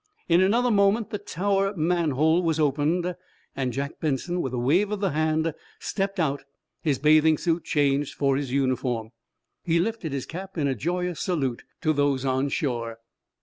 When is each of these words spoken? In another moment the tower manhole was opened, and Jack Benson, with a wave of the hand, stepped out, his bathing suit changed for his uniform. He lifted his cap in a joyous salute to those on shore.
In 0.27 0.41
another 0.41 0.71
moment 0.71 1.11
the 1.11 1.19
tower 1.19 1.75
manhole 1.77 2.41
was 2.41 2.59
opened, 2.59 3.15
and 3.55 3.71
Jack 3.71 3.99
Benson, 3.99 4.41
with 4.41 4.51
a 4.51 4.57
wave 4.57 4.89
of 4.89 4.99
the 4.99 5.11
hand, 5.11 5.53
stepped 5.79 6.19
out, 6.19 6.43
his 6.81 6.97
bathing 6.97 7.37
suit 7.37 7.65
changed 7.65 8.15
for 8.15 8.35
his 8.35 8.51
uniform. 8.51 9.11
He 9.63 9.77
lifted 9.79 10.11
his 10.11 10.25
cap 10.25 10.57
in 10.57 10.67
a 10.67 10.73
joyous 10.73 11.19
salute 11.19 11.65
to 11.81 11.93
those 11.93 12.25
on 12.25 12.49
shore. 12.49 12.97